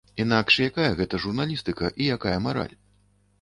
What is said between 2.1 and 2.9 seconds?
якая мараль?!